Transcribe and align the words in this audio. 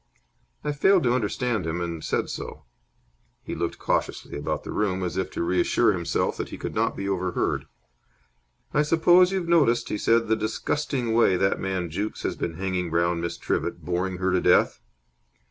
I 0.63 0.71
failed 0.71 1.03
to 1.03 1.13
understand 1.13 1.67
him, 1.67 1.79
and 1.79 2.03
said 2.03 2.27
so. 2.27 2.63
He 3.43 3.53
looked 3.53 3.77
cautiously 3.77 4.35
about 4.35 4.63
the 4.63 4.71
room, 4.71 5.03
as 5.03 5.15
if 5.15 5.29
to 5.29 5.43
reassure 5.43 5.93
himself 5.93 6.37
that 6.37 6.49
he 6.49 6.57
could 6.57 6.73
not 6.73 6.97
be 6.97 7.07
overheard. 7.07 7.67
"I 8.73 8.81
suppose 8.81 9.31
you've 9.31 9.47
noticed," 9.47 9.89
he 9.89 9.99
said, 9.99 10.27
"the 10.27 10.35
disgusting 10.35 11.13
way 11.13 11.37
that 11.37 11.59
man 11.59 11.91
Jukes 11.91 12.23
has 12.23 12.35
been 12.35 12.55
hanging 12.55 12.89
round 12.89 13.21
Miss 13.21 13.37
Trivett, 13.37 13.81
boring 13.85 14.17
her 14.17 14.31
to 14.31 14.41
death?" 14.41 14.81